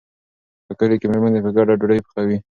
[0.65, 2.37] په کلي کې مېرمنې په ګډه ډوډۍ پخوي.